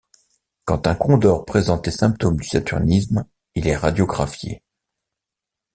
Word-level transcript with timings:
Quand 0.65 0.87
un 0.87 0.95
condor 0.95 1.45
présente 1.45 1.85
les 1.85 1.91
symptômes 1.91 2.35
du 2.37 2.47
saturnisme, 2.47 3.23
il 3.53 3.67
est 3.67 3.77
radiographié. 3.77 4.63